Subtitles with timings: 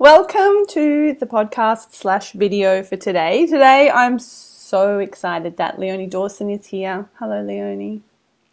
[0.00, 3.46] Welcome to the podcast slash video for today.
[3.46, 7.08] Today I'm so excited that Leonie Dawson is here.
[7.18, 8.02] Hello, Leonie.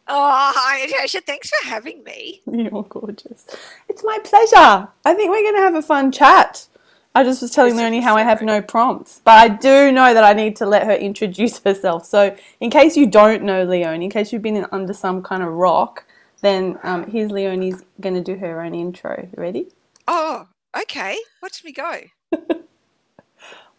[0.07, 1.21] Oh, hi, Natasha.
[1.21, 2.41] Thanks for having me.
[2.51, 3.45] You're gorgeous.
[3.87, 4.87] It's my pleasure.
[5.05, 6.65] I think we're going to have a fun chat.
[7.13, 10.23] I just was telling Leonie how I have no prompts, but I do know that
[10.23, 12.07] I need to let her introduce herself.
[12.07, 15.49] So, in case you don't know Leonie, in case you've been under some kind of
[15.49, 16.05] rock,
[16.41, 19.29] then um, here's Leonie's going to do her own intro.
[19.35, 19.67] Ready?
[20.07, 20.47] Oh,
[20.81, 21.17] okay.
[21.41, 22.01] Watch me go.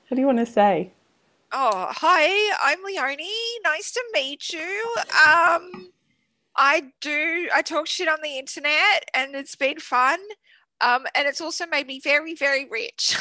[0.09, 0.93] What do you want to say?
[1.53, 2.57] Oh, hi.
[2.63, 3.29] I'm Leonie.
[3.65, 4.95] Nice to meet you.
[5.27, 5.91] Um,
[6.57, 7.49] I do.
[7.53, 10.21] I talk shit on the internet, and it's been fun.
[10.81, 13.17] Um, and it's also made me very, very rich.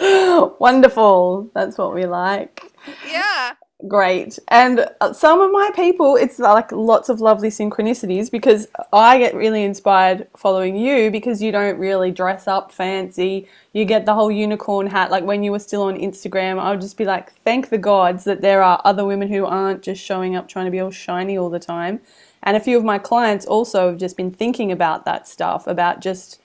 [0.60, 1.50] Wonderful.
[1.52, 2.72] That's what we like.
[3.10, 3.54] yeah.
[3.88, 4.38] Great.
[4.48, 9.34] And uh, some of my people, it's like lots of lovely synchronicities because I get
[9.34, 13.48] really inspired following you because you don't really dress up fancy.
[13.72, 15.10] You get the whole unicorn hat.
[15.10, 18.24] Like when you were still on Instagram, I would just be like, thank the gods
[18.24, 21.38] that there are other women who aren't just showing up trying to be all shiny
[21.38, 22.00] all the time.
[22.42, 26.00] And a few of my clients also have just been thinking about that stuff, about
[26.00, 26.38] just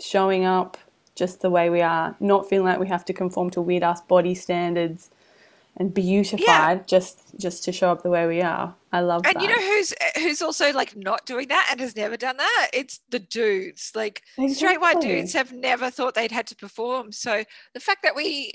[0.00, 0.78] showing up
[1.16, 4.00] just the way we are, not feeling like we have to conform to weird ass
[4.02, 5.10] body standards
[5.80, 8.76] and beautified just just to show up the way we are.
[8.92, 9.42] I love And that.
[9.42, 12.70] you know who's who's also like not doing that and has never done that?
[12.74, 13.90] It's the dudes.
[13.94, 17.12] Like straight white dudes have never thought they'd had to perform.
[17.12, 18.52] So the fact that we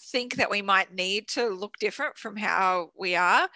[0.00, 3.48] think that we might need to look different from how we are,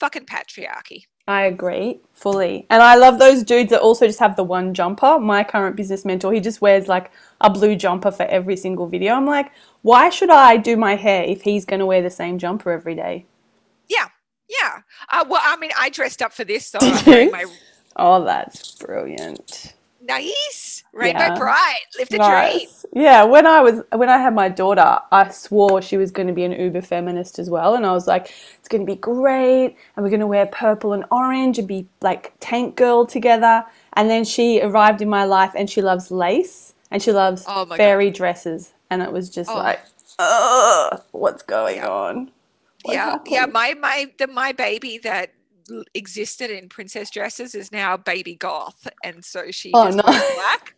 [0.00, 1.04] fucking patriarchy.
[1.26, 2.66] I agree fully.
[2.68, 5.18] And I love those dudes that also just have the one jumper.
[5.18, 9.14] My current business mentor, he just wears like a blue jumper for every single video.
[9.14, 9.50] I'm like,
[9.82, 12.94] why should I do my hair if he's going to wear the same jumper every
[12.94, 13.24] day?
[13.88, 14.08] Yeah.
[14.48, 14.80] Yeah.
[15.10, 17.46] Uh, well, I mean, I dressed up for this, so I'm my
[17.96, 19.74] Oh, that's brilliant.
[20.06, 21.36] Nice rainbow Yeah.
[21.36, 21.86] pride.
[21.98, 22.68] Live the dream.
[22.92, 26.34] Yeah, when I was when I had my daughter, I swore she was going to
[26.34, 29.76] be an uber feminist as well, and I was like, it's going to be great,
[29.96, 33.64] and we're going to wear purple and orange and be like tank girl together.
[33.94, 37.66] And then she arrived in my life, and she loves lace and she loves Oh
[37.66, 37.76] my God.
[37.76, 39.56] fairy dresses, and it was just Oh.
[39.58, 39.80] like,
[40.18, 41.88] ugh, what's going Yeah.
[41.88, 42.30] on?
[42.82, 43.18] What yeah.
[43.26, 43.46] Yeah.
[43.46, 45.33] My my the my baby that
[45.94, 50.02] existed in princess dresses is now baby goth, and so she Oh, is no.
[50.02, 50.74] black.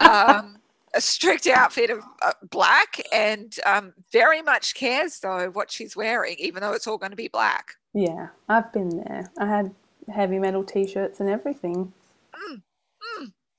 [0.00, 0.56] um,
[0.94, 6.36] a strict outfit of uh, black and um, very much cares though what she's wearing,
[6.38, 7.74] even though it's all going to be black.
[7.94, 9.30] Yeah, I've been there.
[9.38, 9.74] I had
[10.12, 11.92] heavy metal t-shirts and everything.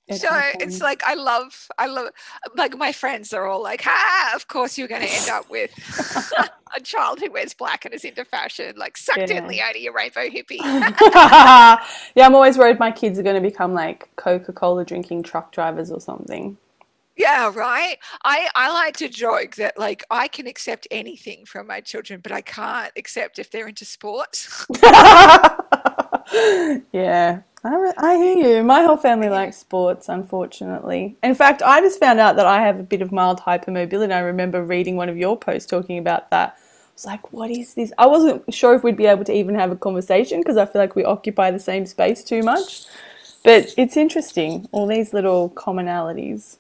[0.10, 0.64] It so happens.
[0.64, 2.10] it's like I love, I love,
[2.56, 4.34] like my friends are all like, "Ha!
[4.36, 5.72] Of course you're going to end up with
[6.76, 9.38] a child who wears black and is into fashion, like sucked Yeah.
[9.40, 10.60] in, Leonie, you rainbow hippie."
[12.16, 15.52] yeah, I'm always worried my kids are going to become like Coca Cola drinking truck
[15.52, 16.58] drivers or something.
[17.16, 17.98] yeah, right.
[18.24, 22.32] I I like to joke that like I can accept anything from my children, but
[22.32, 24.66] I can't accept if they're into sports.
[26.92, 28.64] yeah, I, I hear you.
[28.64, 31.18] My whole family likes sports, unfortunately.
[31.22, 34.14] In fact, I just found out that I have a bit of mild hypermobility.
[34.14, 36.56] I remember reading one of your posts talking about that.
[36.58, 36.62] I
[36.94, 37.92] was like, what is this?
[37.98, 40.82] I wasn't sure if we'd be able to even have a conversation because I feel
[40.82, 42.86] like we occupy the same space too much.
[43.44, 46.58] But it's interesting, all these little commonalities.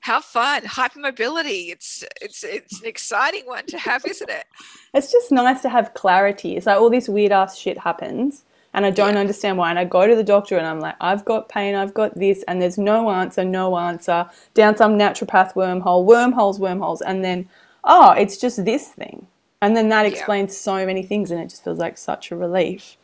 [0.00, 0.62] How fun!
[0.62, 1.70] Hypermobility.
[1.70, 4.46] It's it's it's an exciting one to have, isn't it?
[4.94, 6.56] It's just nice to have clarity.
[6.56, 8.42] It's like all this weird ass shit happens
[8.74, 9.20] and I don't Yeah.
[9.20, 9.70] understand why.
[9.70, 12.42] And I go to the doctor and I'm like, I've got pain, I've got this,
[12.48, 17.48] and there's no answer, no answer, down some naturopath wormhole, wormholes, wormholes, and then,
[17.84, 19.26] oh, it's just this thing.
[19.60, 20.08] And then that Yeah.
[20.12, 22.96] explains so many things and it just feels like such a relief.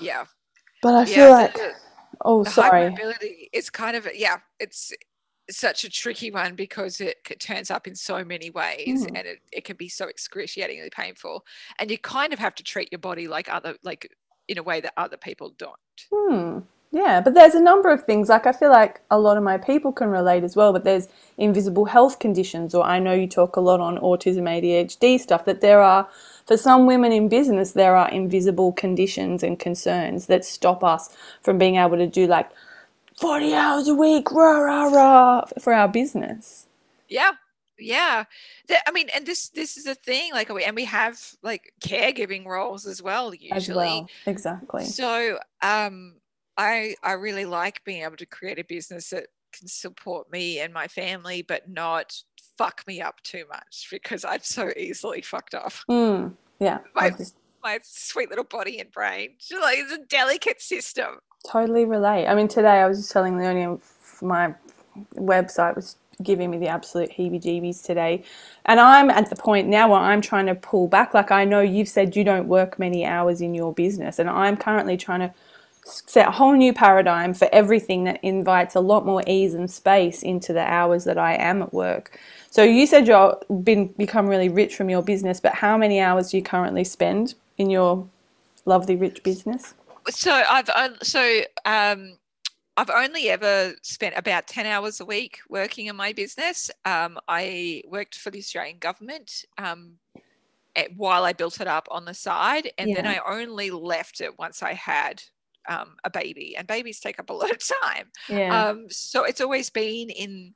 [0.00, 0.26] Yeah.
[0.82, 1.14] But I Yeah.
[1.14, 1.74] feel like, the-
[2.24, 2.94] oh, the sorry.
[3.52, 4.92] is kind of yeah it's
[5.50, 9.08] such a tricky one because it c- turns up in so many ways Mm.
[9.08, 11.44] and it, it can be so excruciatingly painful
[11.78, 14.14] and you kind of have to treat your body like other like
[14.48, 15.76] in a way that other people don't
[16.12, 16.60] Hmm.
[16.92, 18.30] Yeah, but there's a number of things.
[18.30, 20.72] Like I feel like a lot of my people can relate as well.
[20.72, 21.08] But there's
[21.38, 25.44] invisible health conditions, or I know you talk a lot on autism, ADHD stuff.
[25.46, 26.08] That there are,
[26.46, 31.10] for some women in business, there are invisible conditions and concerns that stop us
[31.42, 32.50] from being able to do like
[33.16, 36.66] forty hours a week, rah rah rah, for our business.
[37.08, 37.32] yeah
[37.78, 38.24] yeah
[38.86, 42.86] i mean and this this is a thing like and we have like caregiving roles
[42.86, 44.84] as well usually As well, exactly.
[44.84, 46.14] So um,
[46.56, 50.72] I I really like being able to create a business that can support me and
[50.74, 52.20] my family, but not
[52.58, 55.72] fuck me up too much because I'm so easily fucked up.
[55.88, 57.12] Mm, yeah, My-
[57.62, 61.18] My sweet little body and brain, like it's a delicate system.
[61.46, 62.26] totally relate.
[62.26, 63.78] I mean, today I was just telling Leonie
[64.20, 64.54] my
[65.14, 68.22] website was giving me the absolute heebie jeebies today.
[68.64, 71.14] And I'm at the point now where I'm trying to pull back.
[71.14, 74.56] Like, I know you've said you don't work many hours in your business, and I'm
[74.56, 75.32] currently trying to
[75.84, 80.22] set a whole new paradigm for everything that invites a lot more ease and space
[80.22, 82.18] into the hours that I am at work.
[82.50, 86.30] So you said you've been become really rich from your business, but how many hours
[86.30, 88.06] do you currently spend in your
[88.64, 89.74] lovely rich business?
[90.10, 90.70] So I've
[91.02, 92.16] so um,
[92.78, 96.70] I've only ever spent about 10 hours a week working in my business.
[96.84, 99.94] Um, I worked for the Australian government um,
[100.76, 102.94] at, while I built it up on the side, and yeah.
[102.94, 105.20] then I only left it once I had
[105.68, 108.12] um, a baby, and babies take up a lot of time.
[108.28, 108.68] Yeah.
[108.68, 110.54] Um, so it's always been in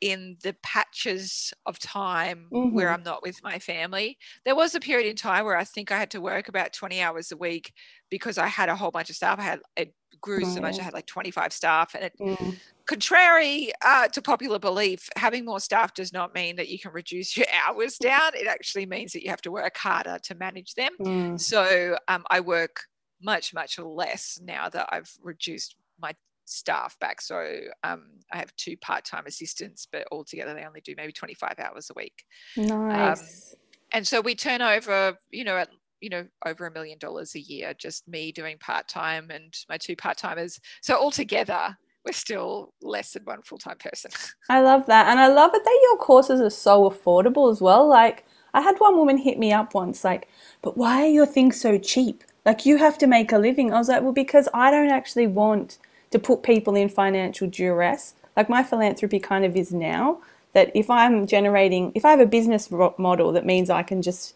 [0.00, 2.74] in the patches of time mm-hmm.
[2.74, 4.18] where I'm not with my family.
[4.44, 7.00] There was a period in time where I think I had to work about 20
[7.00, 7.72] hours a week
[8.10, 9.38] because I had a whole bunch of staff.
[9.38, 10.78] I had it grew so much.
[10.78, 12.56] I had like 25 staff, and it, mm.
[12.86, 17.36] contrary uh, to popular belief, having more staff does not mean that you can reduce
[17.36, 18.32] your hours down.
[18.34, 20.92] It actually means that you have to work harder to manage them.
[21.00, 21.40] Mm.
[21.40, 22.80] So um, I work
[23.20, 26.14] much much less now that I've reduced my
[26.48, 27.20] staff back.
[27.20, 27.44] So
[27.84, 31.94] um, I have two part-time assistants, but altogether they only do maybe 25 hours a
[31.94, 32.24] week.
[32.56, 33.20] Nice.
[33.20, 33.58] Um,
[33.92, 35.68] and so we turn over, you know, at
[36.00, 39.96] you know over a million dollars a year just me doing part-time and my two
[39.96, 44.08] part-timers so altogether we're still less than one full-time person
[44.48, 47.88] i love that and i love it that your courses are so affordable as well
[47.88, 48.24] like
[48.54, 50.28] i had one woman hit me up once like
[50.62, 53.78] but why are your things so cheap like you have to make a living i
[53.78, 55.78] was like well because i don't actually want
[56.10, 58.14] to put people in financial duress.
[58.36, 60.18] Like my philanthropy kind of is now
[60.52, 64.34] that if I'm generating, if I have a business model that means I can just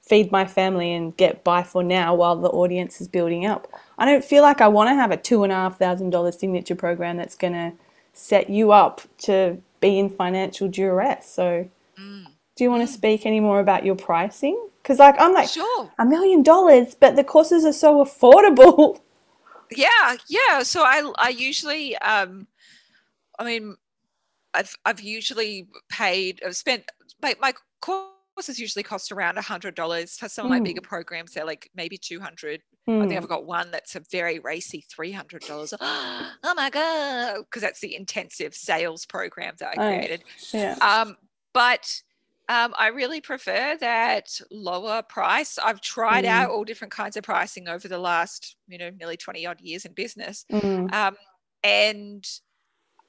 [0.00, 3.68] feed my family and get by for now while the audience is building up,
[3.98, 6.32] I don't feel like I want to have a two and a half thousand dollar
[6.32, 7.72] signature program that's going to
[8.12, 11.30] set you up to be in financial duress.
[11.30, 11.68] So,
[12.00, 12.26] mm.
[12.56, 12.96] do you want to mm.
[12.96, 14.68] speak any more about your pricing?
[14.82, 15.90] Because, like, I'm like, sure.
[15.98, 19.00] a million dollars, but the courses are so affordable.
[19.70, 22.46] yeah yeah so i i usually um
[23.38, 23.76] i mean
[24.52, 26.84] i've i've usually paid i've spent
[27.22, 30.64] my, my courses usually cost around a hundred dollars for some of my mm.
[30.64, 32.96] bigger programs they're like maybe 200 mm.
[32.96, 33.18] i think hmm.
[33.18, 38.54] i've got one that's a very racy $300 oh my god because that's the intensive
[38.54, 40.76] sales program that i created oh, yeah.
[40.80, 41.16] um
[41.52, 42.02] but
[42.48, 45.58] um, I really prefer that lower price.
[45.58, 46.28] I've tried mm.
[46.28, 49.86] out all different kinds of pricing over the last, you know, nearly 20 odd years
[49.86, 50.44] in business.
[50.52, 50.92] Mm.
[50.92, 51.16] Um,
[51.62, 52.26] and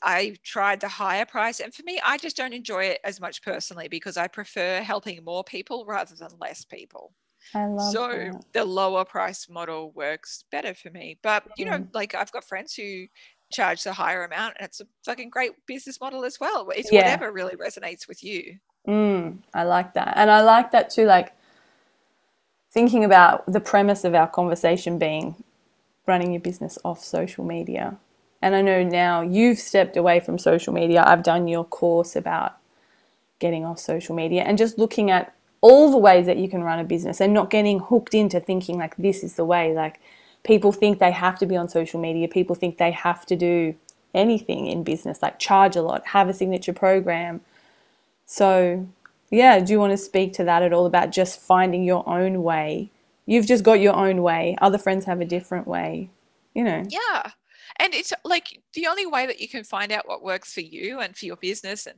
[0.02, 1.60] I tried the higher price.
[1.60, 5.22] And for me, I just don't enjoy it as much personally because I prefer helping
[5.26, 7.12] more people rather than less people.
[7.54, 8.44] I love so that.
[8.54, 11.20] the lower price model works better for me.
[11.22, 13.08] But, you know, like I've got friends who
[13.52, 16.70] charge the higher amount and it's a fucking great business model as well.
[16.70, 17.02] It's yeah.
[17.02, 18.58] whatever really resonates with you.
[18.88, 20.14] Mm, I like that.
[20.16, 21.34] And I like that too, like
[22.72, 25.44] thinking about the premise of our conversation being
[26.06, 27.98] running your business off social media.
[28.42, 31.04] And I know now you've stepped away from social media.
[31.06, 32.58] I've done your course about
[33.40, 36.80] getting off social media and just looking at all the ways that you can run
[36.80, 39.74] a business and not getting hooked into thinking like this is the way.
[39.74, 40.00] Like
[40.44, 43.76] people think they have to be on social media, people think they have to do
[44.14, 47.42] anything in business, like charge a lot, have a signature program
[48.26, 48.88] so,
[49.32, 52.44] yeah, do you want to speak to that at all about just finding your own
[52.44, 52.92] way?
[53.26, 56.10] You've just got your own way, other friends have a different way,
[56.54, 56.84] you know?
[56.88, 57.32] Yeah.
[57.78, 61.00] And it's like the only way that you can find out what works for you
[61.00, 61.98] and for your business and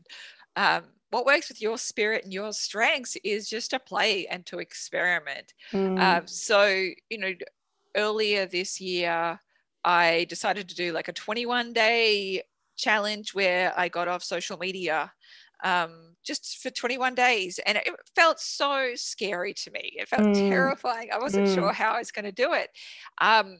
[0.55, 4.59] um, what works with your spirit and your strengths is just to play and to
[4.59, 5.53] experiment.
[5.71, 5.99] Mm.
[5.99, 6.65] Um, so,
[7.09, 7.33] you know,
[7.95, 9.39] earlier this year,
[9.85, 12.41] I decided to do like a 21 day
[12.75, 15.11] challenge where I got off social media
[15.63, 17.59] um, just for 21 days.
[17.65, 19.93] And it felt so scary to me.
[19.95, 20.49] It felt mm.
[20.49, 21.09] terrifying.
[21.13, 21.55] I wasn't mm.
[21.55, 22.69] sure how I was going to do it.
[23.19, 23.59] Um,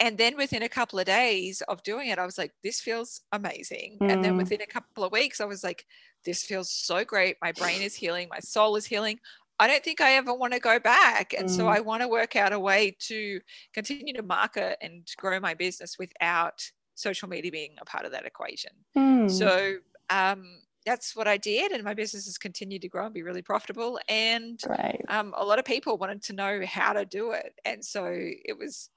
[0.00, 3.20] and then within a couple of days of doing it, I was like, this feels
[3.32, 3.98] amazing.
[4.00, 4.12] Mm.
[4.12, 4.38] And then mm.
[4.38, 5.84] within a couple of weeks, I was like,
[6.24, 7.36] this feels so great.
[7.42, 9.18] My brain is healing, my soul is healing.
[9.60, 11.34] I don't think I ever want to go back.
[11.36, 11.68] And so mm.
[11.68, 13.40] I want to work out a way to
[13.74, 16.62] continue to market and grow my business without
[16.94, 18.70] social media being a part of that equation.
[18.96, 19.28] Mm.
[19.28, 19.78] So
[20.10, 20.44] um,
[20.88, 24.00] that's what I did, and my business has continued to grow and be really profitable.
[24.08, 25.04] And right.
[25.08, 28.56] um, a lot of people wanted to know how to do it, and so it
[28.58, 28.90] was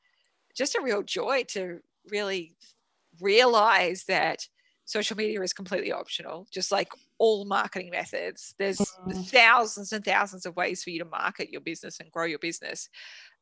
[0.55, 1.79] just a real joy to
[2.09, 2.55] really
[3.19, 4.47] realize that
[4.85, 8.55] social media is completely optional, just like all marketing methods.
[8.57, 9.27] There's mm.
[9.29, 12.89] thousands and thousands of ways for you to market your business and grow your business.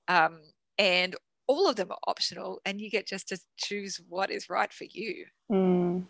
[0.07, 0.41] Um,
[0.77, 1.15] and
[1.47, 4.85] all of them are optional, and you get just to choose what is right for
[4.85, 5.25] you.
[5.51, 6.05] Mm.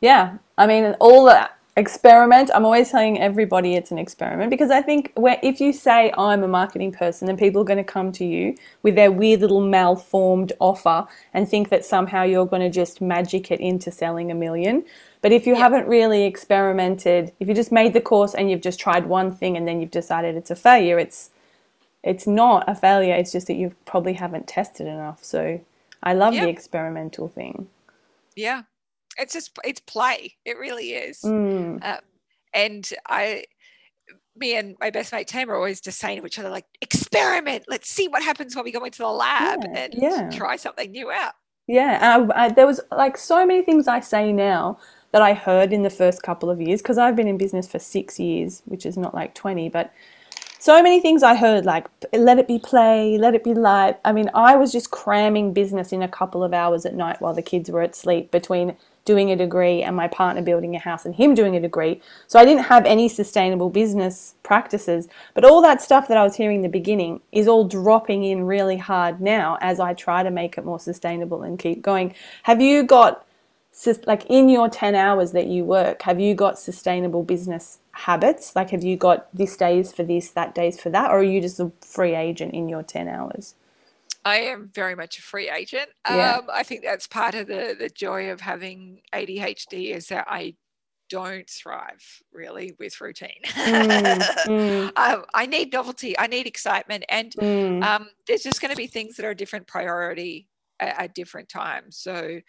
[0.00, 2.50] Yeah, I mean, all the experiment.
[2.54, 6.42] I'm always telling everybody it's an experiment because I think where if you say I'm
[6.42, 9.60] a marketing person, then people are going to come to you with their weird little
[9.60, 14.34] malformed offer and think that somehow you're going to just magic it into selling a
[14.34, 14.84] million.
[15.22, 15.60] But if you Yeah.
[15.60, 19.56] haven't really experimented, if you just made the course and you've just tried one thing
[19.56, 21.30] and then you've decided it's a failure, it's
[22.02, 23.14] it's not a failure.
[23.14, 25.22] It's just that you probably haven't tested enough.
[25.22, 25.60] So
[26.02, 26.44] I love Yeah.
[26.44, 27.68] the experimental thing.
[28.34, 28.62] Yeah.
[29.20, 30.36] It's just it's play.
[30.44, 31.20] It really is.
[31.24, 31.84] Mm.
[31.84, 32.00] Um,
[32.54, 33.44] and I,
[34.36, 37.64] me and my best mate Tam are always just saying to each other, like, experiment.
[37.68, 40.30] Let's see what happens when we go into the lab Yeah, and yeah.
[40.30, 41.34] try something new out.
[41.66, 44.78] Yeah, and I, I, there was like so many things I say now
[45.12, 47.78] that I heard in the first couple of years because I've been in business for
[47.78, 49.92] six years, which is not like 20, but
[50.58, 53.98] so many things I heard like let it be play, let it be light.
[54.04, 57.34] I mean, I was just cramming business in a couple of hours at night while
[57.34, 58.76] the kids were asleep between
[59.10, 62.00] doing a degree and my partner building a house and him doing a degree.
[62.28, 65.08] So I didn't have any sustainable business practices.
[65.34, 68.44] But all that stuff that I was hearing in the beginning is all dropping in
[68.44, 72.14] really hard now as I try to make it more sustainable and keep going.
[72.44, 73.26] Have you got
[74.06, 78.54] like in your 10 hours that you work, have you got sustainable business habits?
[78.54, 81.40] Like have you got this days for this, that days for that, or are you
[81.40, 83.54] just a free agent in your 10 hours?
[84.24, 85.88] I am very much a free agent.
[86.08, 86.36] Yeah.
[86.36, 90.54] Um, I think that's part of the the joy of having ADHD is that I
[91.10, 93.40] don't thrive really with routine.
[93.44, 96.18] Mm, mm, um, I need novelty.
[96.18, 97.84] I need excitement, and mm.
[97.84, 100.48] um, there's just going to be things that are a different priority
[100.78, 101.98] at, at different times.
[101.98, 102.40] So,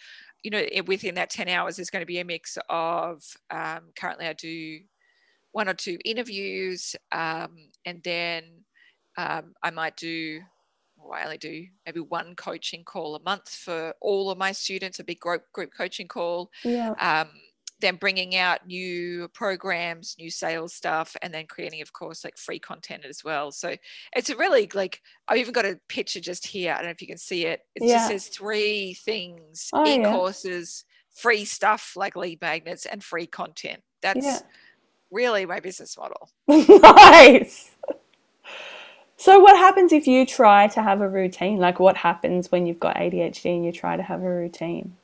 [0.43, 4.27] you know, within that 10 hours, there's going to be a mix of um, currently
[4.27, 4.79] I do
[5.51, 8.43] one or two interviews, um, and then
[9.17, 10.39] um, I might do,
[11.03, 14.99] well, I only do maybe one coaching call a month for all of my students,
[14.99, 16.93] a big group, group coaching call Yeah.
[16.99, 17.29] um,
[17.79, 22.59] then bringing out new programs, new sales stuff, and then creating, of course, like free
[22.59, 23.51] content as well.
[23.51, 23.75] So
[24.15, 26.73] it's a really like I've even got a picture just here.
[26.73, 27.61] I don't know if you can see it.
[27.75, 27.93] It Yeah.
[27.93, 33.81] just says three things: Oh, e-courses, free stuff like lead magnets, and free content.
[34.01, 34.39] That's Yeah.
[35.11, 36.29] really my business model.
[36.47, 37.71] nice.
[39.21, 41.59] So, what happens if you try to have a routine?
[41.59, 44.97] Like, what happens when you've got ADHD and you try to have a routine?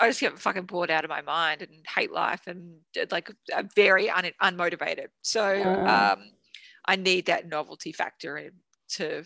[0.00, 2.78] I just get fucking bored out of my mind and hate life and
[3.12, 5.06] like I'm very un- unmotivated.
[5.22, 6.14] So Ah.
[6.14, 6.32] um,
[6.86, 8.50] I need that novelty factor in
[8.94, 9.22] to,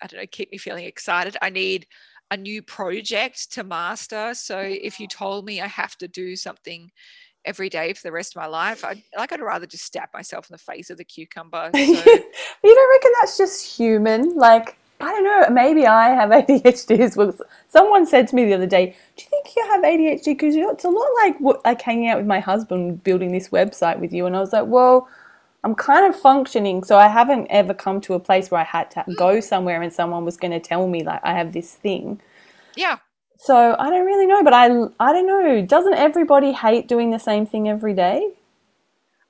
[0.00, 1.36] I don't know, keep me feeling excited.
[1.42, 1.88] I need
[2.30, 4.32] a new project to master.
[4.34, 6.88] So if you told me I have to do something
[7.46, 10.50] every day for the rest of my life, I'd like I'd rather just stab myself
[10.50, 11.70] in the face with a cucumber.
[12.66, 14.34] So you don't reckon that's just human?
[14.34, 17.32] Like, I don't know, maybe I have ADHD as well.
[17.68, 20.24] Someone said to me the other day, Do you think you have ADHD?
[20.24, 24.00] Because it's a lot like what, like hanging out with my husband building this website
[24.00, 24.26] with you.
[24.26, 25.08] And I was like, Well,
[25.62, 28.90] I'm kind of functioning, so I haven't ever come to a place where I had
[28.92, 29.16] to mm.
[29.16, 32.20] go somewhere and someone was going to tell me, like, I have this thing.
[32.74, 32.98] yeah,
[33.38, 34.66] So I don't really know, but I,
[34.98, 35.64] I don't know.
[35.64, 38.30] Doesn't everybody hate doing the same thing every day?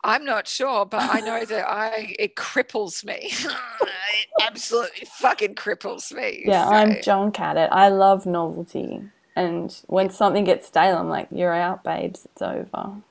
[0.04, 3.32] I'm not sure, but I know that I it cripples me.
[3.32, 6.44] it absolutely fucking cripples me.
[6.46, 7.70] Yeah, So, I'm junk at it.
[7.72, 9.02] I love novelty.
[9.34, 12.24] And when something gets stale, I'm like, you're out, babes.
[12.26, 13.02] It's over.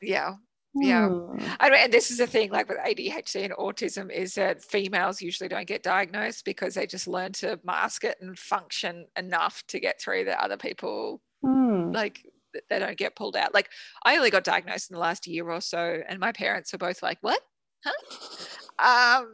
[0.00, 0.36] yeah.
[0.78, 1.08] Yeah.
[1.08, 1.38] Hmm.
[1.60, 5.22] I mean, and this is the thing, like with ADHD and autism, is that females
[5.22, 9.80] usually don't get diagnosed because they just learn to mask it and function enough to
[9.80, 11.90] get through that other people Hmm.
[11.92, 12.26] like
[12.70, 13.52] they don't get pulled out.
[13.54, 13.68] Like
[14.04, 17.02] I only got diagnosed in the last year or so, and my parents are both
[17.02, 17.40] like, "What?
[17.84, 19.32] Huh?" Um,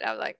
[0.00, 0.38] and I'm like,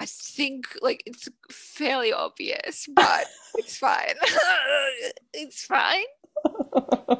[0.00, 3.26] I think like it's fairly obvious, but
[3.56, 4.14] it's fine.
[5.32, 6.04] it's fine.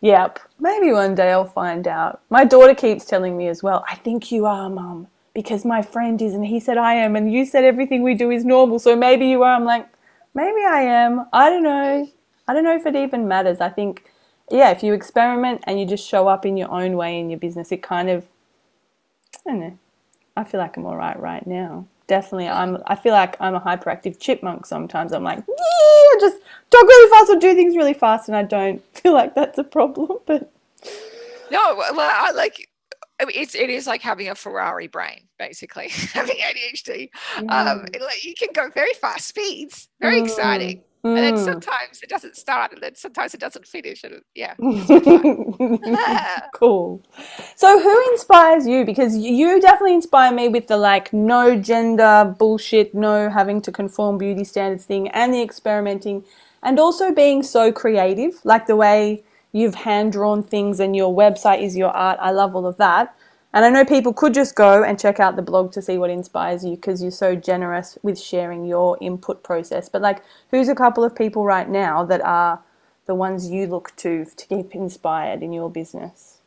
[0.00, 0.38] Yep.
[0.58, 2.22] Maybe one day I'll find out.
[2.30, 6.20] My daughter keeps telling me as well, I think you are, mum, because my friend
[6.22, 8.96] is, and he said I am, and you said everything we do is normal, so
[8.96, 9.54] maybe you are.
[9.54, 9.86] I'm like,
[10.34, 11.26] maybe I am.
[11.32, 12.08] I don't know.
[12.48, 13.60] I don't know if it even matters.
[13.60, 14.10] I think,
[14.50, 17.38] yeah, if you experiment and you just show up in your own way in your
[17.38, 18.26] business, it kind of,
[19.46, 19.78] I don't know.
[20.36, 21.86] I feel like I'm all right right now.
[22.06, 22.82] Definitely, I'm.
[22.86, 24.66] I feel like I'm a hyperactive chipmunk.
[24.66, 26.38] Sometimes I'm like, yeah, just
[26.70, 29.64] talk really fast or do things really fast, and I don't feel like that's a
[29.64, 30.18] problem.
[30.26, 30.52] But
[31.50, 32.68] No, well, I like.
[33.20, 37.10] I mean, it's it is like having a Ferrari brain, basically having ADHD.
[37.48, 40.82] Um, it, like you can go very fast speeds, very exciting,
[41.14, 41.36] and then Mm.
[41.36, 45.32] sometimes it doesn't start, and then sometimes it doesn't finish, and yeah, it's good fun.
[46.52, 47.02] cool.
[47.56, 48.84] So, who inspires you?
[48.84, 54.18] Because you definitely inspire me with the like no gender bullshit, no having to conform
[54.18, 56.24] beauty standards thing, and the experimenting,
[56.62, 61.62] and also being so creative, like the way you've hand drawn things and your website
[61.62, 62.18] is your art.
[62.20, 63.14] I love all of that.
[63.52, 66.10] And I know people could just go and check out the blog to see what
[66.10, 69.88] inspires you because you're so generous with sharing your input process.
[69.88, 72.62] But like, who's a couple of people right now that are
[73.06, 76.38] the ones you look to to keep inspired in your business?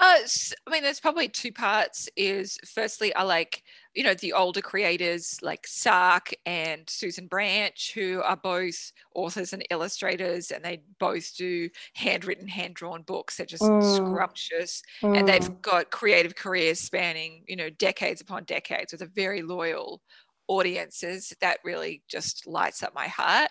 [0.00, 0.18] Uh,
[0.66, 2.08] I mean, there's probably two parts.
[2.16, 3.62] Is firstly, I like
[3.96, 9.66] you know the older creators like Sark and Susan Branch, who are both authors and
[9.70, 13.36] illustrators, and they both do handwritten, hand drawn books.
[13.36, 13.96] They're just mm.
[13.96, 15.18] scrumptious, mm.
[15.18, 15.62] and they've mm.
[15.62, 20.02] got creative careers spanning you know decades upon decades with a very loyal
[20.48, 23.50] audiences that really just lights up my heart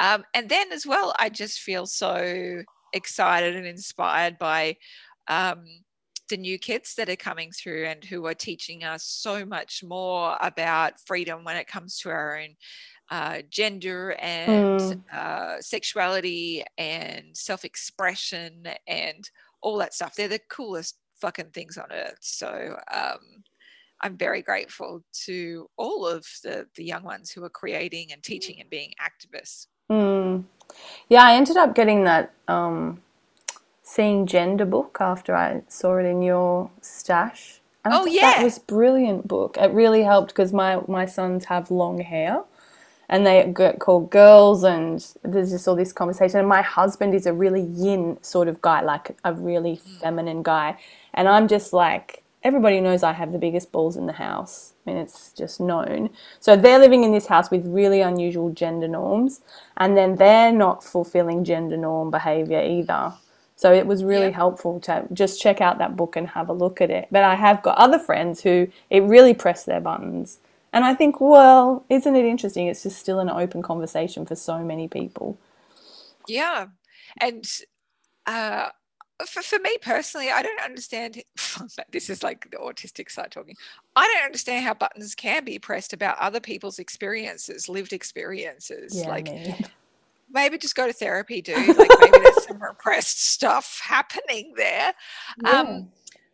[0.00, 4.76] um, and then as well i just feel so excited and inspired by
[5.28, 5.64] um,
[6.32, 10.34] the new kids that are coming through and who are teaching us so much more
[10.40, 12.56] about freedom when it comes to our own
[13.10, 15.00] uh, gender and mm.
[15.12, 19.28] uh, sexuality and self expression and
[19.60, 20.14] all that stuff.
[20.14, 22.16] They're the coolest fucking things on earth.
[22.22, 23.18] So um,
[24.00, 28.58] I'm very grateful to all of the, the young ones who are creating and teaching
[28.58, 29.66] and being activists.
[29.90, 30.44] Mm.
[31.10, 32.32] Yeah, I ended up getting that.
[32.48, 33.02] Um
[33.92, 37.60] seeing Gender book after I saw it in your stash.
[37.84, 39.56] And oh yeah, that was brilliant book.
[39.58, 42.44] It really helped because my my sons have long hair,
[43.08, 46.38] and they get called girls, and there's just all this conversation.
[46.40, 50.00] And my husband is a really yin sort of guy, like a really mm.
[50.00, 50.78] feminine guy,
[51.12, 54.72] and I'm just like everybody knows I have the biggest balls in the house.
[54.84, 56.10] I mean, it's just known.
[56.40, 59.42] So they're living in this house with really unusual gender norms,
[59.76, 63.12] and then they're not fulfilling gender norm behavior either.
[63.62, 66.80] So it was really helpful to just check out that book and have a look
[66.80, 67.06] at it.
[67.12, 70.40] But I have got other friends who it really pressed their buttons.
[70.72, 72.66] And I think, well, isn't it interesting?
[72.66, 75.38] It's just still an open conversation for so many people.
[76.26, 76.66] Yeah.
[77.20, 77.48] And
[78.26, 78.70] uh,
[79.28, 81.22] for, for me personally, I don't understand.
[81.92, 83.54] this is like the autistic side talking.
[83.94, 88.96] I don't understand how buttons can be pressed about other people's experiences, lived experiences.
[88.96, 89.28] Yeah, like,
[90.32, 91.56] maybe just go to therapy, dude.
[91.56, 94.94] Like maybe there's some repressed stuff happening there.
[95.44, 95.50] Yeah.
[95.50, 95.90] Um,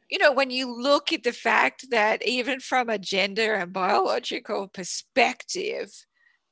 [0.08, 4.68] you know, when you look at the fact that even from a gender and biological
[4.68, 5.92] perspective,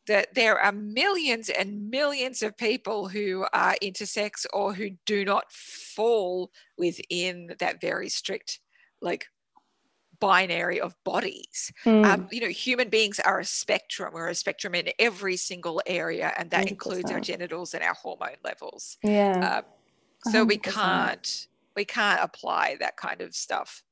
[0.06, 5.50] that there are millions and millions of people who are intersex or who do not
[5.50, 8.60] fall within that very strict
[9.00, 9.26] like
[10.20, 11.72] binary of bodies.
[11.84, 12.04] Mm.
[12.04, 14.12] Um, you know, human beings are a spectrum.
[14.14, 16.70] We're a spectrum in every single area, and that 100%.
[16.70, 18.98] includes our genitals and our hormone levels.
[19.02, 19.58] Yeah.
[19.58, 20.48] Um, so 100%.
[20.48, 23.82] we can't we can't apply that kind of stuff.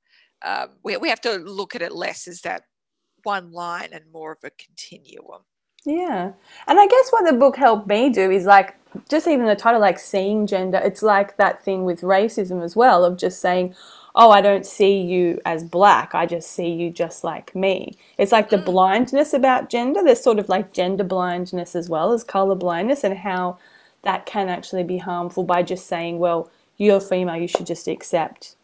[0.43, 2.65] Um, we we have to look at it less as that
[3.23, 5.43] one line and more of a continuum.
[5.85, 6.33] Yeah.
[6.67, 8.75] And I guess what the book helped me do is like
[9.09, 13.05] just even the title like seeing gender, it's like that thing with racism as well
[13.05, 13.75] of just saying,
[14.15, 16.15] oh, I don't see you as black.
[16.15, 17.97] I just see you just like me.
[18.17, 18.65] It's like the mm.
[18.65, 20.03] blindness about gender.
[20.03, 23.59] There's sort of like gender blindness as well as color blindness, and how
[24.03, 28.57] that can actually be harmful by just saying, well, you're female, you should just accept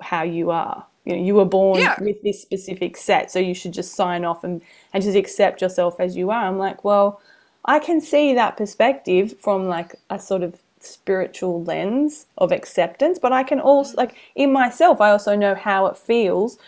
[0.00, 0.86] how you are.
[1.06, 1.96] You know, you were born yeah.
[2.00, 4.60] with this specific set, so you should just sign off and,
[4.92, 6.44] and just accept yourself as you are.
[6.44, 7.20] I'm like, well,
[7.64, 13.32] I can see that perspective from like a sort of spiritual lens of acceptance, but
[13.32, 13.98] I can also, mm.
[13.98, 16.58] like, in myself, I also know how it feels.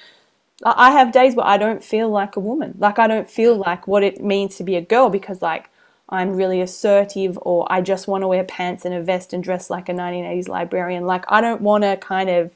[0.64, 2.74] I have days where I don't feel like a woman.
[2.78, 3.66] Like, I don't feel mm.
[3.66, 5.70] like what it means to be a girl because, like,
[6.08, 9.68] I'm really assertive or I just want to wear pants and a vest and dress
[9.68, 11.06] like a 1980s librarian.
[11.06, 12.50] Like, I don't want to kind of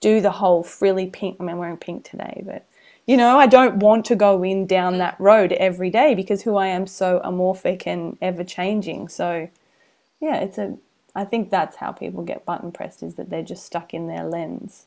[0.00, 1.36] do the whole frilly pink.
[1.38, 2.66] I mean, I'm wearing pink today, but
[3.06, 4.98] you know, I don't want to go in down mm.
[4.98, 9.08] that road every day because who I am so amorphic and ever changing.
[9.08, 9.48] So,
[10.20, 10.76] yeah, it's a.
[11.14, 14.24] I think that's how people get button pressed is that they're just stuck in their
[14.24, 14.86] lens.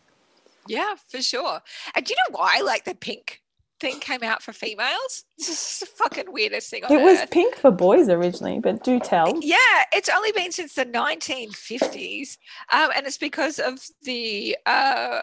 [0.67, 1.61] Yeah, for sure.
[1.95, 2.57] And do you know why?
[2.57, 3.41] I Like the pink
[3.81, 5.25] thing came out for females.
[5.37, 6.83] This is the fucking weirdest thing.
[6.87, 9.33] it was pink for boys originally, but do tell.
[9.41, 9.57] Yeah,
[9.91, 12.37] it's only been since the 1950s,
[12.71, 14.55] um, and it's because of the.
[14.65, 15.21] Uh,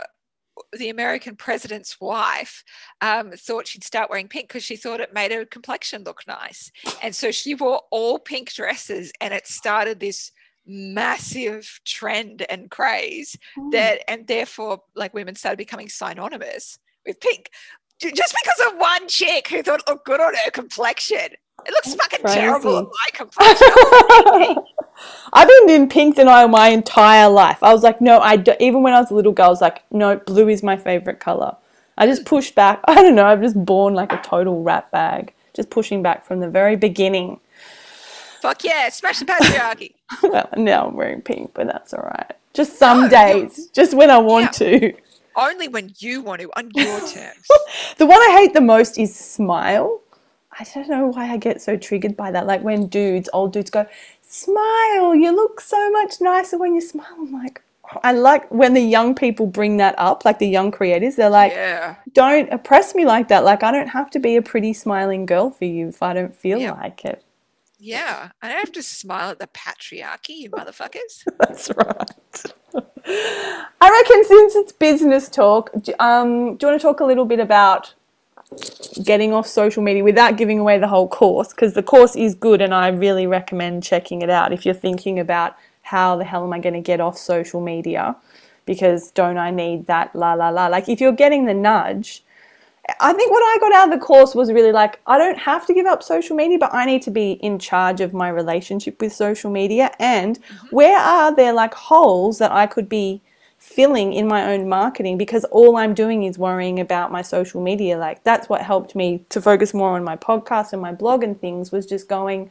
[0.76, 2.64] the American president's wife
[3.00, 6.72] um, thought she'd start wearing pink because she thought it made her complexion look nice.
[7.00, 10.32] And so she wore all pink dresses, and it started this
[10.66, 13.70] massive trend and craze mm.
[13.70, 17.50] that, and therefore, like women started becoming synonymous with pink
[18.00, 21.18] just because of one chick who thought it looked good on her complexion.
[21.66, 22.28] It looks mm, fucking Crazy.
[22.28, 23.78] terrible on my complexion.
[25.32, 27.62] I've been in pink denial my entire life.
[27.62, 29.60] I was like, no, I do, even when I was a little girl, I was
[29.60, 31.56] like, no, blue is my favorite color.
[31.98, 32.80] I just pushed back.
[32.88, 33.26] I don't know.
[33.26, 37.40] I've just born like a total rat bag, just pushing back from the very beginning.
[38.40, 39.94] Fuck yeah, smash the patriarchy.
[40.22, 42.32] well, now I'm wearing pink, but that's all right.
[42.54, 44.94] Just some No, days, just when I want to.
[45.38, 47.46] Only when you want to, on your terms.
[47.96, 50.00] The one I hate the most is smile.
[50.58, 52.46] I don't know why I get so triggered by that.
[52.46, 53.86] Like when dudes, old dudes go,
[54.22, 57.06] smile, you look so much nicer when you smile.
[57.16, 57.62] I'm like,
[58.02, 61.16] I like when the young people bring that up, like the young creators.
[61.16, 61.94] They're like, yeah.
[62.12, 63.44] don't oppress me like that.
[63.44, 66.34] Like, I don't have to be a pretty smiling girl for you if I don't
[66.34, 66.72] feel Yeah.
[66.72, 67.22] like it.
[67.78, 68.30] Yeah.
[68.42, 71.24] I don't have to smile at the patriarchy, you motherfuckers.
[71.38, 73.57] That's right.
[73.80, 77.38] I reckon since it's business talk, um, do you want to talk a little bit
[77.38, 77.94] about
[79.04, 81.50] getting off social media without giving away the whole course?
[81.50, 85.18] Because the course is good and I really recommend checking it out if you're thinking
[85.18, 88.16] about how the hell am I going to get off social media?
[88.66, 90.66] Because don't I need that la la la?
[90.66, 92.24] Like if you're getting the nudge,
[93.00, 95.66] I think what I got out of the course was really like, I don't have
[95.66, 99.00] to give up social media, but I need to be in charge of my relationship
[99.00, 99.90] with social media.
[99.98, 100.38] And
[100.70, 103.22] where are there like holes that I could be
[103.58, 107.98] filling in my own marketing because all I'm doing is worrying about my social media.
[107.98, 111.38] Like that's what helped me to focus more on my podcast and my blog and
[111.40, 112.50] things was just going,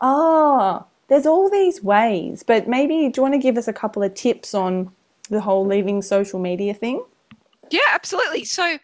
[0.00, 2.42] oh, there's all these ways.
[2.42, 4.92] But maybe do you want to give us a couple of tips on
[5.30, 7.02] the whole leaving social media thing?
[7.70, 8.44] Yeah, absolutely.
[8.44, 8.78] So,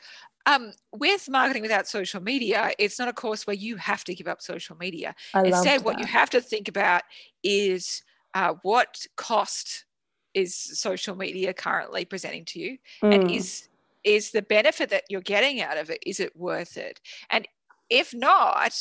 [0.46, 4.26] um, with marketing without social media, it's not a course where you have to give
[4.26, 5.14] up social media.
[5.34, 7.02] I Instead, what you have to think about
[7.44, 9.84] is uh, what cost
[10.34, 13.36] is social media currently presenting to you, and Mm.
[13.36, 13.68] is
[14.02, 16.98] is the benefit that you're getting out of it is it worth it?
[17.28, 17.46] And
[17.90, 18.72] if not,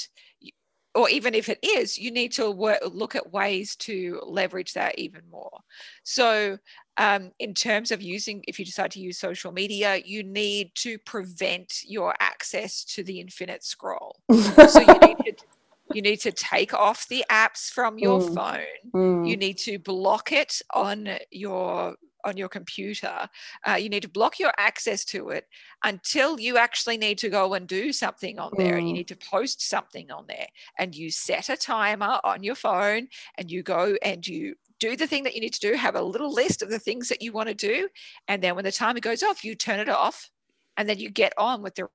[0.96, 4.98] or even if it is, you need to work, look at ways to leverage that
[4.98, 5.60] even more.
[6.04, 6.58] So,
[6.98, 10.98] um, in terms of using, if you decide to use social media, you need to
[11.00, 14.16] prevent your access to the infinite scroll.
[14.30, 15.34] So you need to,
[15.94, 18.34] you need to take off the apps from your Mm.
[18.34, 18.92] phone.
[18.94, 19.28] Mm.
[19.28, 23.30] You need to block it on your on your computer.
[23.66, 25.48] Uh, you need to block your access to it
[25.86, 28.76] until you actually need to go and do something on there.
[28.76, 28.98] and You Mm.
[28.98, 30.48] need to post something on there,
[30.78, 35.08] and you set a timer on your phone, and you go and you do the
[35.08, 35.76] thing that you need to do.
[35.76, 37.88] Have a little list of the things that you want to do,
[38.28, 40.30] and then when the timer goes off, you turn it off,
[40.76, 41.88] and then you get on with the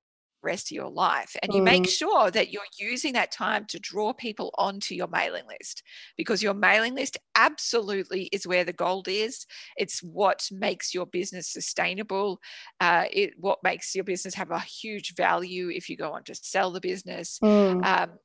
[0.44, 1.88] rest of your life and you make Mm.
[1.88, 5.82] sure that you're using that time to draw people onto your mailing list
[6.16, 11.48] because your mailing list absolutely is where the gold is it's what makes your business
[11.48, 12.40] sustainable
[12.80, 16.34] uh, it what makes your business have a huge value if you go on to
[16.34, 17.84] sell the business Mm.
[17.84, 18.18] um,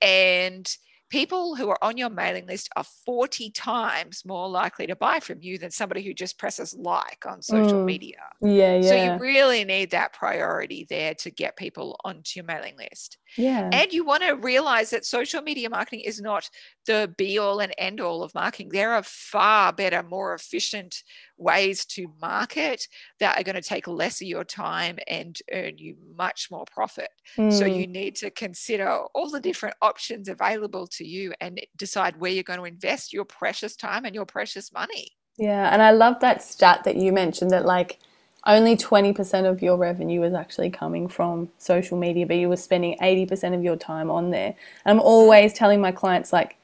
[0.00, 0.76] and
[1.10, 5.40] people who are on your mailing list are 40 times more likely to buy from
[5.40, 7.84] you than somebody who just presses like on social Mm.
[7.84, 8.80] media Yeah, yeah.
[8.88, 13.18] so you really need that priority there to get people onto your mailing list.
[13.36, 13.70] yeah.
[13.72, 16.48] And you want to realize that social media marketing is not
[16.86, 18.70] the be all and end all of marketing.
[18.70, 21.02] There are far better, more efficient
[21.36, 22.86] ways to market
[23.20, 27.10] that are going to take less of your time and earn you much more profit.
[27.48, 27.74] So Mm.
[27.74, 32.42] you need to consider all the different options available to you and decide where you're
[32.44, 35.12] going to invest your precious time and your precious money.
[35.36, 37.98] Yeah, and I love that stat that you mentioned that like
[38.46, 42.96] only 20% of your revenue is actually coming from social media, but you were spending
[43.00, 44.54] 80% of your time on there.
[44.84, 46.56] And I'm always telling my clients like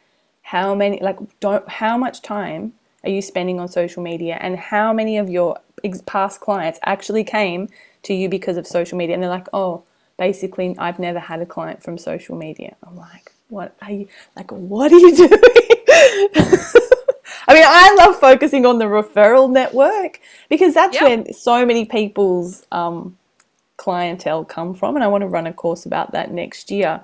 [0.50, 2.72] how many like don't how much time
[3.04, 7.22] are you spending on social media and how many of your ex- past clients actually
[7.22, 7.68] came
[8.02, 9.84] to you because of social media and they're like, "Oh,
[10.18, 14.50] basically I've never had a client from social media." I'm like, "What are you like
[14.50, 15.30] what are you doing?"
[17.48, 21.04] I mean, I love focusing on the referral network because that's Yeah.
[21.04, 23.16] where so many people's um,
[23.76, 27.00] clientele come from, and I want to run a course about that next year.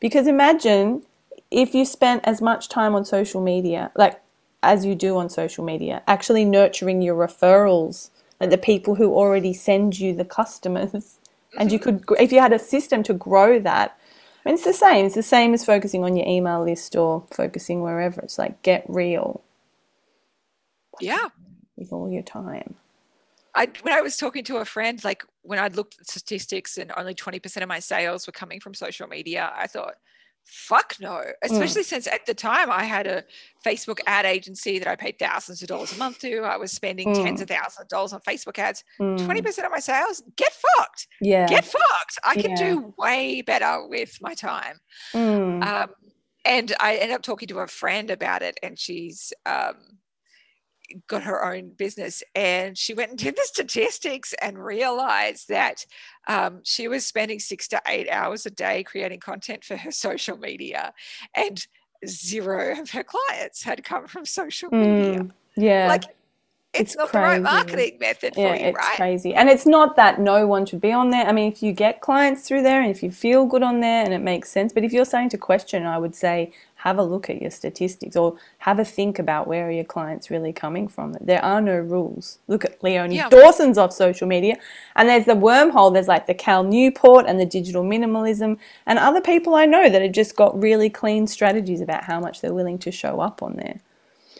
[0.00, 1.02] Because imagine
[1.50, 4.20] if you spent as much time on social media, like
[4.62, 8.10] as you do on social media, actually nurturing your referrals,
[8.40, 11.18] like the people who already send you the customers,
[11.56, 13.96] and you could, if you had a system to grow that.
[14.44, 15.06] I mean, it's the same.
[15.06, 18.22] It's the same as focusing on your email list or focusing wherever.
[18.22, 19.42] It's like get real
[21.00, 21.28] Yeah.
[21.76, 22.76] with all your time.
[23.54, 26.92] I when I was talking to a friend, like when I looked at statistics and
[26.96, 29.96] only 20% of my sales were coming from social media, I thought,
[30.50, 31.22] fuck no.
[31.42, 33.24] Especially since at the time I had a
[33.64, 36.38] Facebook ad agency that I paid thousands of dollars a month to.
[36.40, 37.42] I was spending tens Mm.
[37.42, 38.82] of thousands of dollars on Facebook ads.
[39.00, 39.18] Mm.
[39.18, 41.06] 20% of my sales, get fucked.
[41.20, 41.46] Yeah.
[41.46, 42.18] Get fucked.
[42.24, 42.56] I can Yeah.
[42.56, 44.80] do way better with my time.
[45.12, 45.64] Mm.
[45.64, 45.90] Um,
[46.44, 49.98] and I ended up talking to a friend about it, and she's um,
[51.06, 52.22] got her own business.
[52.34, 55.84] And she went and did the statistics and realized that
[56.28, 60.36] um, she was spending six to eight hours a day creating content for her social
[60.36, 60.92] media.
[61.34, 61.66] And
[62.06, 65.20] zero of her clients had come from social media.
[65.20, 65.88] Mm, yeah.
[65.88, 66.04] Like
[66.72, 68.96] it's, It's not the right marketing method yeah, for you, it's right?
[68.96, 69.34] crazy.
[69.34, 71.26] And it's not that no one should be on there.
[71.26, 74.04] I mean, if you get clients through there and if you feel good on there
[74.04, 77.02] and it makes sense, but if you're starting to question, I would say have a
[77.02, 80.88] look at your statistics or have a think about where are your clients really coming
[80.88, 81.14] from.
[81.20, 82.38] There are no rules.
[82.48, 83.28] Look at Leonie Yeah.
[83.28, 84.56] Dawson's off social media.
[84.96, 89.20] And there's the wormhole, there's like the Cal Newport and the digital minimalism and other
[89.20, 92.78] people I know that have just got really clean strategies about how much they're willing
[92.78, 93.80] to show up on there.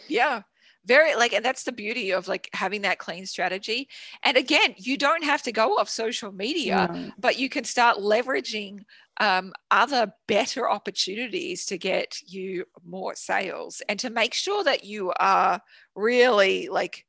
[0.07, 0.41] Yeah.
[0.85, 3.87] Very like, and that's the beauty of like having that clean strategy.
[4.23, 7.11] And again, you don't have to go off social media, No.
[7.19, 8.83] but you can start leveraging
[9.19, 15.13] um, other better opportunities to get you more sales and to make sure that you
[15.19, 15.61] are
[15.95, 17.05] really like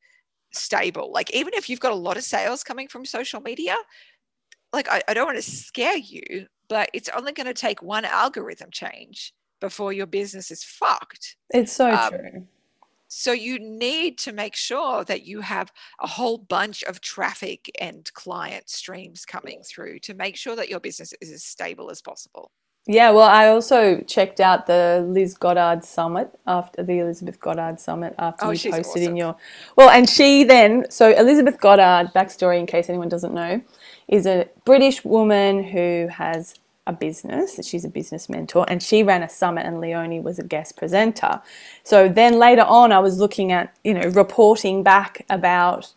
[0.53, 1.11] stable.
[1.11, 3.75] Like, even if you've got a lot of sales coming from social media,
[4.75, 8.05] like, I, I don't want to scare you, but it's only going to take one
[8.05, 11.37] algorithm change before your business is fucked.
[11.51, 12.47] It's so Um, true.
[13.15, 15.71] So you need to make sure that you have
[16.01, 20.81] a whole bunch of traffic and client streams coming through to make sure that your
[20.81, 22.51] business is as stable as possible.
[22.87, 28.15] Yeah, well, I also checked out the Liz Goddard summit after the Elizabeth Goddard summit
[28.19, 29.37] after Oh, you posted in your.
[29.77, 33.61] Well, and she then, so Elizabeth Goddard, backstory in case anyone doesn't know,
[34.09, 36.55] is a British woman who has
[36.87, 37.61] a business.
[37.67, 41.41] She's a business mentor, and she ran a summit, and Leonie was a guest presenter.
[41.85, 45.93] So then later on, I was looking at, you know, reporting back about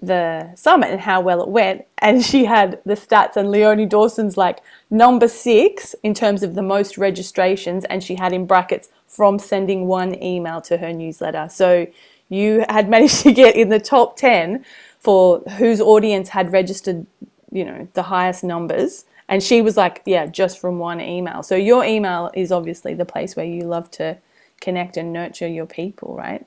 [0.00, 1.84] the summit and how well it went.
[1.98, 6.62] And she had the stats, and Leonie Dawson's like number six in terms of the
[6.62, 11.48] most registrations, and she had in brackets from sending one email to her newsletter.
[11.50, 11.86] So
[12.28, 14.64] you had managed to get in the top 10
[14.98, 17.06] for whose audience had registered,
[17.50, 19.04] you know, the highest numbers.
[19.32, 21.42] And she was like, yeah, just from one email.
[21.44, 24.18] So your email is obviously the place where you love to
[24.62, 26.46] connect and nurture your people, right?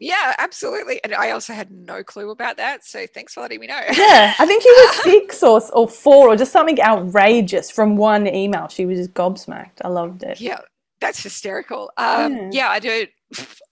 [0.00, 1.02] Yeah, absolutely.
[1.04, 2.84] And I also had no clue about that.
[2.84, 3.82] So thanks for letting me know.
[3.88, 8.28] Yeah, I think he was six or, or four or just something outrageous from one
[8.28, 8.68] email.
[8.68, 9.80] She was just gobsmacked.
[9.84, 10.40] I loved it.
[10.40, 10.60] yeah,
[11.00, 11.92] that's hysterical.
[11.98, 12.50] Um, Yeah.
[12.50, 12.68] yeah.
[12.70, 13.06] I do.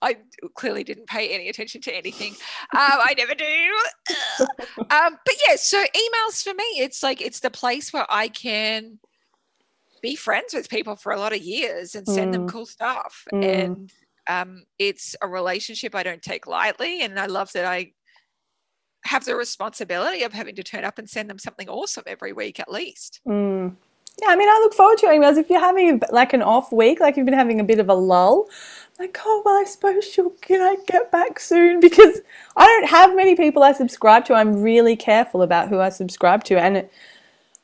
[0.01, 0.17] I
[0.55, 2.33] clearly didn't pay any attention to anything.
[2.73, 4.45] Um, I never do.
[4.89, 8.99] um, but yeah, so emails for me, it's like it's the place where I can
[10.01, 12.49] be friends with people for a lot of years and send them Mm.
[12.49, 13.25] cool stuff.
[13.33, 13.43] Mm.
[13.43, 13.93] And
[14.29, 17.91] um, it's a relationship I don't take lightly, and I love that I
[19.05, 22.59] have the responsibility of having to turn up and send them something awesome every week
[22.59, 23.19] at least.
[23.27, 23.75] Mm.
[24.21, 25.37] Yeah, I mean, I look forward to your emails.
[25.37, 27.93] If you're having like an off week, like you've been having a bit of a
[27.93, 28.49] lull,
[28.99, 32.19] like, oh, well, I suppose you'll I get back soon because
[32.57, 34.33] I don't have many people I subscribe to.
[34.33, 36.89] I'm really careful about who I subscribe to, and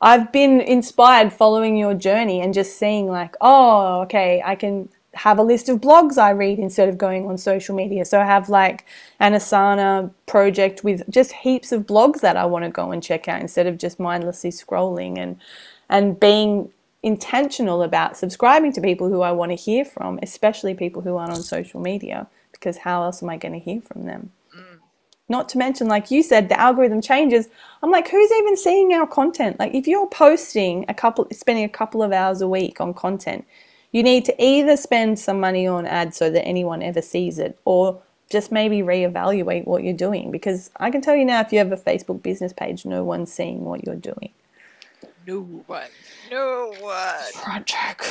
[0.02, 5.40] I've been inspired following your journey and just seeing like, oh, okay, I can have
[5.40, 8.04] a list of blogs I read instead of going on social media.
[8.04, 8.86] So I have like
[9.20, 13.30] an Asana project with just heaps of blogs that I want to go and check
[13.30, 15.38] out instead of just mindlessly scrolling and
[15.90, 16.72] and being
[17.04, 21.34] intentional about subscribing to people who I want to hear from, especially people who aren't
[21.34, 24.32] on social media, because how else am I going to hear from them?
[24.58, 24.80] Mm.
[25.30, 27.48] Not to mention, like you said, the algorithm changes.
[27.84, 29.60] I'm like, who's even seeing our content?
[29.60, 33.46] Like, if you're posting a couple, spending a couple of hours a week on content,
[33.92, 37.60] you need to either spend some money on ads so that anyone ever sees it,
[37.66, 40.32] or just maybe reevaluate what you're doing.
[40.32, 43.32] Because I can tell you now, if you have a Facebook business page, no one's
[43.32, 44.32] seeing what you're doing.
[45.28, 45.88] No one,
[46.30, 47.32] no one.
[47.34, 48.02] Tragic.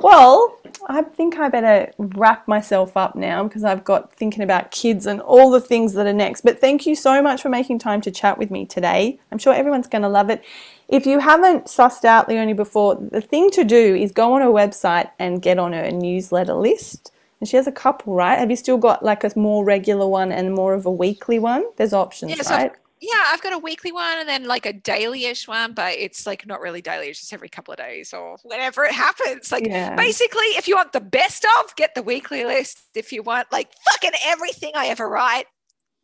[0.00, 5.06] well, I think I better wrap myself up now because I've got thinking about kids
[5.06, 6.40] and all the things that are next.
[6.40, 9.20] But thank you so much for making time to chat with me today.
[9.30, 10.42] I'm sure everyone's going to love it.
[10.88, 14.48] If you haven't sussed out Leonie before, the thing to do is go on her
[14.48, 17.12] website and get on her newsletter list.
[17.38, 18.38] And she has a couple, right?
[18.38, 21.64] Have you still got like a more regular one and more of a weekly one?
[21.76, 22.72] There's options, Yeah, so I've- right?
[23.02, 26.46] Yeah, I've got a weekly one and then like a daily-ish one, but it's like
[26.46, 29.50] not really daily, it's just every couple of days or whenever it happens.
[29.50, 29.96] Like Yeah.
[29.96, 32.78] basically, if you want the best of, get the weekly list.
[32.94, 35.46] If you want like fucking everything I ever write,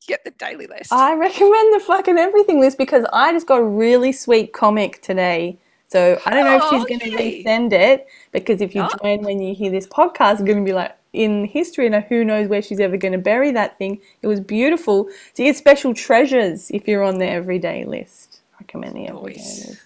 [0.09, 0.93] get the daily list.
[0.93, 5.57] I recommend the fucking everything list because I just got a really sweet comic today.
[5.87, 7.45] So I don't know if Oh, she's going to okay.
[7.45, 8.89] resend it because if you Oh.
[9.01, 12.25] join when you hear this podcast, it's going to be like in history and who
[12.25, 14.01] knows where she's ever going to bury that thing.
[14.23, 15.09] It was beautiful.
[15.35, 18.41] So you get special treasures if you're on the everyday list.
[18.55, 19.79] I recommend the everyday list.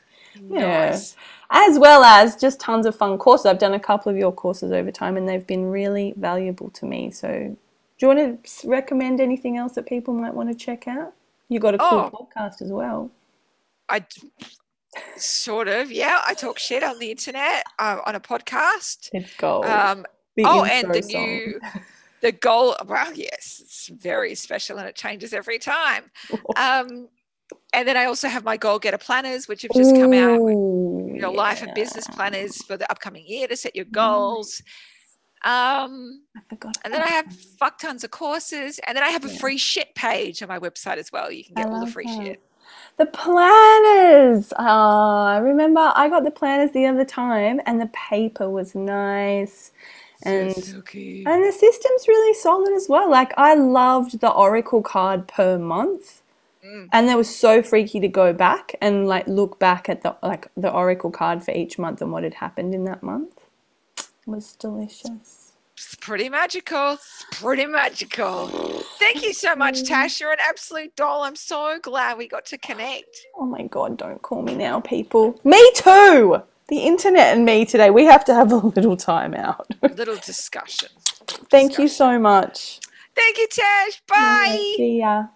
[0.49, 0.91] yeah.
[0.91, 1.17] Nice.
[1.51, 3.47] As well as just tons of fun courses.
[3.47, 6.87] I've done a couple of your courses over time and they've been really valuable to
[6.87, 7.11] me.
[7.11, 7.57] So do
[8.01, 11.13] you want to recommend anything else that people might want to check out?
[11.49, 12.27] You got a cool Oh.
[12.35, 13.11] podcast as well.
[13.89, 14.05] I
[15.17, 16.21] Sort of, yeah.
[16.27, 19.09] I talk shit on the internet uh, on a podcast.
[19.13, 19.65] It's gold.
[19.67, 20.05] Um,
[20.37, 21.27] The oh, and the song.
[21.27, 21.61] new,
[22.21, 22.77] the goal.
[22.87, 26.05] Well, yes, it's very special and it changes every time.
[26.57, 27.09] Um,
[27.75, 30.41] and then I also have my goal getter planners, which have just come out.
[30.41, 34.63] Your life and business planners for the upcoming year to set your goals.
[35.45, 36.77] Um, I forgot.
[36.85, 37.27] and then I have
[37.59, 39.39] fuck tons of courses, and then I have a Yeah.
[39.39, 41.31] free shit page on my website as well.
[41.31, 42.25] You can get all the free that.
[42.25, 42.41] shit.
[42.97, 44.53] The planners.
[44.57, 49.73] Ah, I remember I got the planners the other time, and the paper was nice,
[50.25, 51.25] and Suzuki.
[51.27, 53.11] and the system's really solid as well.
[53.11, 56.21] Like I loved the Oracle card per month,
[56.65, 56.89] Mm.
[56.93, 60.47] and it was so freaky to go back and like look back at the like
[60.57, 63.47] the Oracle card for each month and what had happened in that month.
[63.99, 65.53] It was delicious.
[65.77, 66.93] It's pretty magical.
[66.93, 68.47] It's pretty magical.
[69.01, 70.21] Thank you so much, Tash.
[70.21, 71.23] You're an absolute doll.
[71.25, 73.09] I'm so glad we got to connect.
[73.37, 75.41] Oh my god, don't call me now, people.
[75.43, 76.43] Me too!
[76.69, 79.67] The internet and me today, we have to have a little time out.
[79.83, 80.89] A little discussion.
[81.51, 82.81] Thank you so much.
[83.15, 84.03] Thank you, Tash.
[84.09, 84.75] Bye.
[84.77, 85.25] See ya.